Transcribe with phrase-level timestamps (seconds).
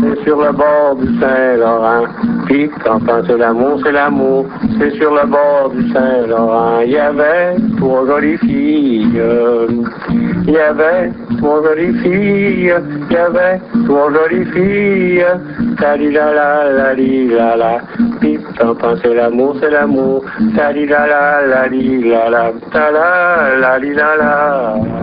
[0.00, 2.04] C'est sur le bord du Saint-Laurent.
[2.46, 4.46] Puis quand c'est l'amour, c'est l'amour.
[4.78, 6.80] C'est sur le bord du Saint-Laurent.
[6.80, 9.20] Il y avait trois jolies filles.
[11.62, 12.74] Jolies filles.
[13.10, 15.24] Il y avait trois jolies filles.
[15.78, 17.78] Tali la la la li la la.
[18.58, 20.24] Quand c'est l'amour, c'est l'amour.
[20.56, 22.52] Tali la la la li la la.
[22.72, 24.97] Ta la la li la.